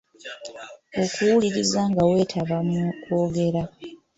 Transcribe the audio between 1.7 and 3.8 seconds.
nga weetaba mu kwogera.